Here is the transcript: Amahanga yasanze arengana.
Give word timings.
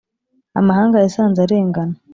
Amahanga 0.59 0.97
yasanze 1.05 1.39
arengana. 1.41 1.95